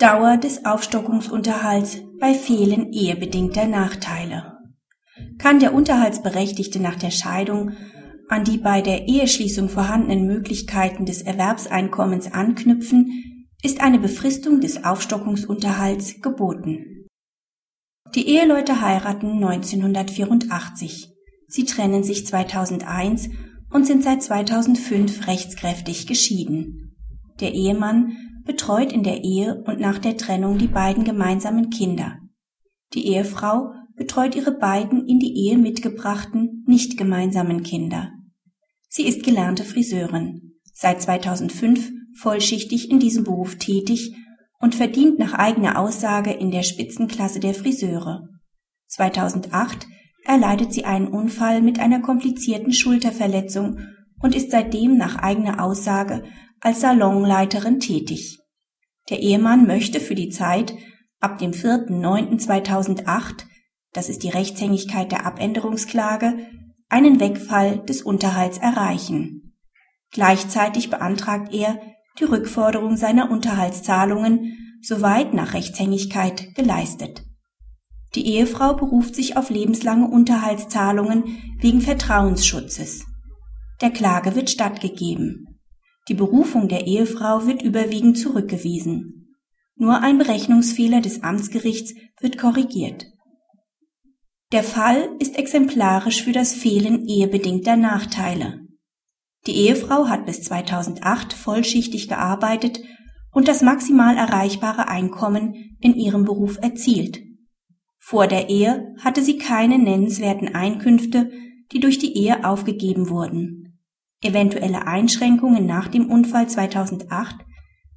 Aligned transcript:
Dauer 0.00 0.38
des 0.38 0.64
Aufstockungsunterhalts 0.64 1.98
bei 2.18 2.32
Fehlen 2.32 2.90
ehebedingter 2.90 3.66
Nachteile. 3.66 4.56
Kann 5.36 5.60
der 5.60 5.74
Unterhaltsberechtigte 5.74 6.80
nach 6.80 6.96
der 6.96 7.10
Scheidung 7.10 7.72
an 8.30 8.44
die 8.44 8.56
bei 8.56 8.80
der 8.80 9.08
Eheschließung 9.08 9.68
vorhandenen 9.68 10.26
Möglichkeiten 10.26 11.04
des 11.04 11.20
Erwerbseinkommens 11.20 12.32
anknüpfen, 12.32 13.46
ist 13.62 13.82
eine 13.82 13.98
Befristung 13.98 14.62
des 14.62 14.84
Aufstockungsunterhalts 14.84 16.22
geboten. 16.22 17.06
Die 18.14 18.26
Eheleute 18.26 18.80
heiraten 18.80 19.44
1984. 19.44 21.10
Sie 21.46 21.64
trennen 21.66 22.04
sich 22.04 22.26
2001 22.26 23.28
und 23.70 23.86
sind 23.86 24.02
seit 24.02 24.22
2005 24.22 25.26
rechtskräftig 25.26 26.06
geschieden. 26.06 26.96
Der 27.40 27.52
Ehemann 27.52 28.16
betreut 28.50 28.92
in 28.92 29.04
der 29.04 29.22
Ehe 29.22 29.62
und 29.64 29.78
nach 29.78 30.00
der 30.00 30.16
Trennung 30.16 30.58
die 30.58 30.66
beiden 30.66 31.04
gemeinsamen 31.04 31.70
Kinder. 31.70 32.18
Die 32.94 33.06
Ehefrau 33.06 33.70
betreut 33.94 34.34
ihre 34.34 34.50
beiden 34.50 35.06
in 35.06 35.20
die 35.20 35.36
Ehe 35.36 35.56
mitgebrachten, 35.56 36.64
nicht 36.66 36.98
gemeinsamen 36.98 37.62
Kinder. 37.62 38.10
Sie 38.88 39.06
ist 39.06 39.22
gelernte 39.22 39.62
Friseurin, 39.62 40.54
seit 40.72 41.00
2005 41.00 41.92
vollschichtig 42.18 42.90
in 42.90 42.98
diesem 42.98 43.22
Beruf 43.22 43.54
tätig 43.54 44.16
und 44.58 44.74
verdient 44.74 45.20
nach 45.20 45.34
eigener 45.34 45.78
Aussage 45.78 46.32
in 46.32 46.50
der 46.50 46.64
Spitzenklasse 46.64 47.38
der 47.38 47.54
Friseure. 47.54 48.30
2008 48.88 49.86
erleidet 50.24 50.72
sie 50.72 50.84
einen 50.84 51.06
Unfall 51.06 51.62
mit 51.62 51.78
einer 51.78 52.00
komplizierten 52.00 52.72
Schulterverletzung 52.72 53.78
und 54.20 54.34
ist 54.34 54.50
seitdem 54.50 54.96
nach 54.96 55.14
eigener 55.14 55.62
Aussage 55.62 56.24
als 56.60 56.80
Salonleiterin 56.80 57.78
tätig. 57.78 58.39
Der 59.08 59.20
Ehemann 59.20 59.66
möchte 59.66 60.00
für 60.00 60.14
die 60.14 60.28
Zeit 60.28 60.74
ab 61.20 61.38
dem 61.38 61.52
4.9.2008, 61.52 63.44
das 63.92 64.08
ist 64.08 64.22
die 64.22 64.28
Rechtshängigkeit 64.28 65.10
der 65.10 65.26
Abänderungsklage, 65.26 66.46
einen 66.88 67.20
Wegfall 67.20 67.78
des 67.78 68.02
Unterhalts 68.02 68.58
erreichen. 68.58 69.56
Gleichzeitig 70.10 70.90
beantragt 70.90 71.54
er 71.54 71.80
die 72.18 72.24
Rückforderung 72.24 72.96
seiner 72.96 73.30
Unterhaltszahlungen, 73.30 74.78
soweit 74.82 75.34
nach 75.34 75.54
Rechtshängigkeit 75.54 76.54
geleistet. 76.54 77.22
Die 78.14 78.26
Ehefrau 78.26 78.74
beruft 78.74 79.14
sich 79.14 79.36
auf 79.36 79.50
lebenslange 79.50 80.08
Unterhaltszahlungen 80.08 81.56
wegen 81.60 81.80
Vertrauensschutzes. 81.80 83.06
Der 83.80 83.90
Klage 83.90 84.34
wird 84.34 84.50
stattgegeben. 84.50 85.49
Die 86.10 86.16
Berufung 86.16 86.66
der 86.66 86.88
Ehefrau 86.88 87.46
wird 87.46 87.62
überwiegend 87.62 88.18
zurückgewiesen. 88.18 89.36
Nur 89.76 90.00
ein 90.00 90.18
Berechnungsfehler 90.18 91.00
des 91.00 91.22
Amtsgerichts 91.22 91.94
wird 92.20 92.36
korrigiert. 92.36 93.06
Der 94.50 94.64
Fall 94.64 95.08
ist 95.20 95.38
exemplarisch 95.38 96.24
für 96.24 96.32
das 96.32 96.52
Fehlen 96.52 97.06
ehebedingter 97.06 97.76
Nachteile. 97.76 98.58
Die 99.46 99.52
Ehefrau 99.52 100.08
hat 100.08 100.26
bis 100.26 100.42
2008 100.42 101.32
vollschichtig 101.32 102.08
gearbeitet 102.08 102.80
und 103.30 103.46
das 103.46 103.62
maximal 103.62 104.16
erreichbare 104.16 104.88
Einkommen 104.88 105.76
in 105.78 105.94
ihrem 105.94 106.24
Beruf 106.24 106.58
erzielt. 106.60 107.22
Vor 107.98 108.26
der 108.26 108.50
Ehe 108.50 108.96
hatte 108.98 109.22
sie 109.22 109.38
keine 109.38 109.78
nennenswerten 109.78 110.56
Einkünfte, 110.56 111.30
die 111.70 111.78
durch 111.78 112.00
die 112.00 112.16
Ehe 112.16 112.44
aufgegeben 112.44 113.10
wurden. 113.10 113.69
Eventuelle 114.22 114.86
Einschränkungen 114.86 115.64
nach 115.64 115.88
dem 115.88 116.10
Unfall 116.10 116.48
2008 116.48 117.36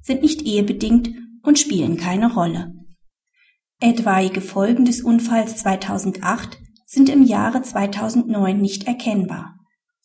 sind 0.00 0.22
nicht 0.22 0.42
ehebedingt 0.42 1.10
und 1.42 1.58
spielen 1.58 1.96
keine 1.96 2.32
Rolle. 2.32 2.72
Etwaige 3.80 4.40
Folgen 4.40 4.86
des 4.86 5.02
Unfalls 5.02 5.56
2008 5.56 6.58
sind 6.86 7.10
im 7.10 7.22
Jahre 7.22 7.60
2009 7.60 8.58
nicht 8.58 8.86
erkennbar. 8.86 9.56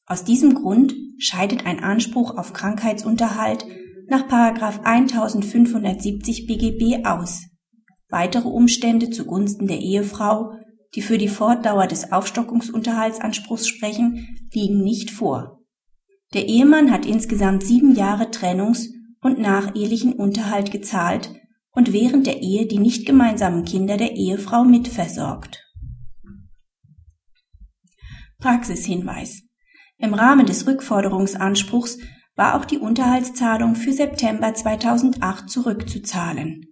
Aus 0.06 0.24
diesem 0.24 0.56
Grund 0.56 0.96
scheidet 1.20 1.66
ein 1.66 1.82
Anspruch 1.82 2.38
auf 2.38 2.52
Krankheitsunterhalt 2.52 3.66
nach 4.08 4.24
1570 4.24 6.48
BGB 6.48 7.06
aus. 7.06 7.44
Weitere 8.10 8.48
Umstände 8.48 9.12
zugunsten 9.12 9.68
der 9.68 9.80
Ehefrau, 9.80 10.54
die 10.96 11.02
für 11.02 11.20
die 11.20 11.28
Fortdauer 11.28 11.88
des 11.88 12.12
Aufstockungsunterhaltsanspruchs 12.12 13.68
sprechen, 13.68 14.50
liegen 14.52 14.82
nicht 14.82 15.12
vor. 15.12 15.59
Der 16.34 16.48
Ehemann 16.48 16.92
hat 16.92 17.06
insgesamt 17.06 17.64
sieben 17.64 17.96
Jahre 17.96 18.30
Trennungs- 18.30 18.90
und 19.22 19.40
nachehelichen 19.40 20.14
Unterhalt 20.14 20.72
gezahlt 20.72 21.34
und 21.72 21.92
während 21.92 22.28
der 22.28 22.42
Ehe 22.42 22.68
die 22.68 22.78
nicht 22.78 23.06
gemeinsamen 23.06 23.66
Kinder 23.66 23.98
der 23.98 24.16
Ehefrau 24.16 24.64
mitversorgt. 24.64 25.66
Praxishinweis. 28.38 29.42
Im 29.98 30.14
Rahmen 30.14 30.46
des 30.46 30.66
Rückforderungsanspruchs 30.66 31.98
war 32.36 32.56
auch 32.56 32.64
die 32.64 32.78
Unterhaltszahlung 32.78 33.76
für 33.76 33.92
September 33.92 34.54
2008 34.54 35.50
zurückzuzahlen. 35.50 36.68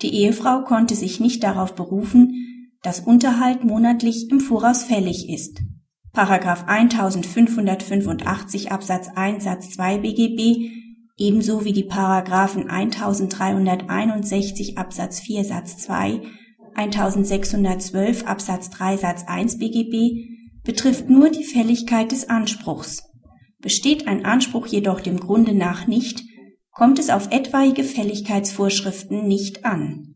Die 0.00 0.14
Ehefrau 0.14 0.62
konnte 0.62 0.94
sich 0.94 1.20
nicht 1.20 1.42
darauf 1.42 1.74
berufen, 1.74 2.70
dass 2.82 3.00
Unterhalt 3.00 3.64
monatlich 3.64 4.30
im 4.30 4.40
Voraus 4.40 4.84
fällig 4.84 5.28
ist. 5.28 5.60
Paragraph 6.12 6.66
1585 6.66 8.72
Absatz 8.72 9.10
1 9.14 9.44
Satz 9.44 9.70
2 9.70 9.98
BGB 9.98 10.72
ebenso 11.16 11.64
wie 11.64 11.72
die 11.72 11.84
Paragraphen 11.84 12.68
1361 12.68 14.76
Absatz 14.76 15.20
4 15.20 15.44
Satz 15.44 15.78
2, 15.78 16.20
1612 16.74 18.26
Absatz 18.26 18.70
3 18.70 18.96
Satz 18.96 19.22
1 19.28 19.58
BGB 19.58 20.26
betrifft 20.64 21.08
nur 21.08 21.30
die 21.30 21.44
Fälligkeit 21.44 22.10
des 22.10 22.28
Anspruchs. 22.28 23.04
Besteht 23.60 24.08
ein 24.08 24.24
Anspruch 24.24 24.66
jedoch 24.66 25.00
dem 25.00 25.20
Grunde 25.20 25.54
nach 25.54 25.86
nicht, 25.86 26.24
kommt 26.72 26.98
es 26.98 27.10
auf 27.10 27.30
etwaige 27.30 27.84
Fälligkeitsvorschriften 27.84 29.28
nicht 29.28 29.64
an 29.64 30.09